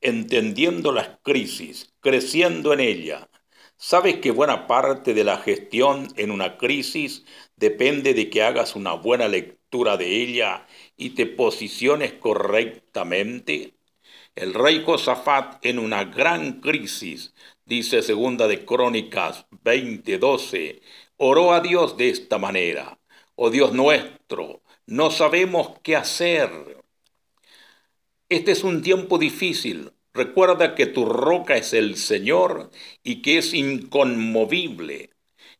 [0.00, 3.30] entendiendo las crisis, creciendo en ella.
[3.76, 7.24] Sabes que buena parte de la gestión en una crisis
[7.56, 10.66] depende de que hagas una buena lectura de ella
[10.96, 13.74] y te posiciones correctamente.
[14.34, 20.82] El rey Josafat en una gran crisis, dice segunda de Crónicas 20:12,
[21.16, 22.98] oró a Dios de esta manera:
[23.36, 26.50] Oh Dios nuestro, no sabemos qué hacer.
[28.30, 29.90] Este es un tiempo difícil.
[30.14, 32.70] Recuerda que tu roca es el Señor
[33.02, 35.10] y que es inconmovible.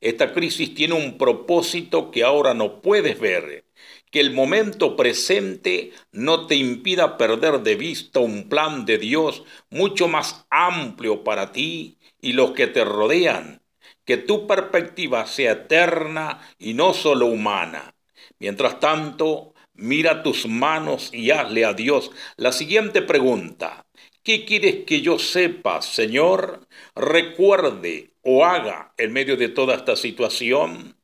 [0.00, 3.64] Esta crisis tiene un propósito que ahora no puedes ver.
[4.12, 10.06] Que el momento presente no te impida perder de vista un plan de Dios mucho
[10.06, 13.62] más amplio para ti y los que te rodean.
[14.04, 17.96] Que tu perspectiva sea eterna y no solo humana.
[18.38, 23.86] Mientras tanto, Mira tus manos y hazle a Dios la siguiente pregunta.
[24.22, 26.68] ¿Qué quieres que yo sepa, Señor?
[26.94, 30.98] Recuerde o haga en medio de toda esta situación.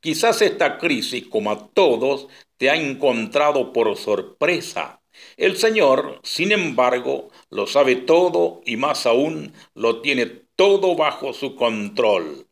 [0.00, 5.00] Quizás esta crisis, como a todos, te ha encontrado por sorpresa.
[5.36, 11.54] El Señor, sin embargo, lo sabe todo y más aún lo tiene todo bajo su
[11.54, 12.47] control.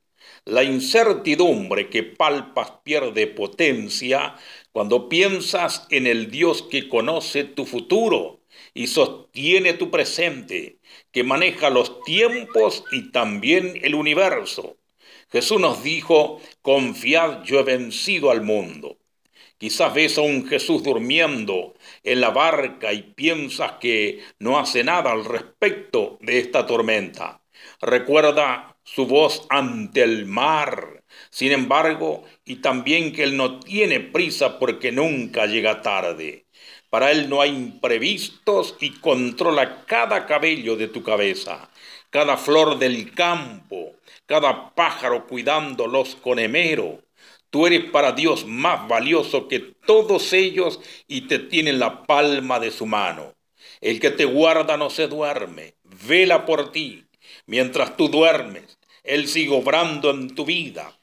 [0.47, 4.37] La incertidumbre que palpas pierde potencia
[4.71, 10.79] cuando piensas en el Dios que conoce tu futuro y sostiene tu presente,
[11.11, 14.77] que maneja los tiempos y también el universo.
[15.33, 18.99] Jesús nos dijo, confiad, yo he vencido al mundo.
[19.59, 21.75] Quizás ves a un Jesús durmiendo
[22.05, 27.43] en la barca y piensas que no hace nada al respecto de esta tormenta.
[27.81, 31.03] Recuerda su voz ante el mar.
[31.31, 36.47] Sin embargo, y también que Él no tiene prisa porque nunca llega tarde.
[36.89, 41.69] Para Él no hay imprevistos y controla cada cabello de tu cabeza,
[42.11, 47.03] cada flor del campo, cada pájaro cuidándolos con emero.
[47.51, 52.61] Tú eres para Dios más valioso que todos ellos y te tiene en la palma
[52.61, 53.35] de su mano.
[53.81, 57.06] El que te guarda no se duerme, vela por ti.
[57.47, 60.97] Mientras tú duermes, Él sigue obrando en tu vida.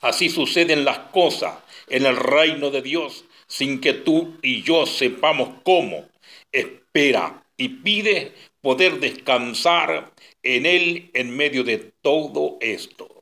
[0.00, 1.58] Así suceden las cosas
[1.88, 6.08] en el reino de Dios sin que tú y yo sepamos cómo.
[6.52, 10.12] Espera y pide poder descansar
[10.42, 13.17] en Él en medio de todo esto.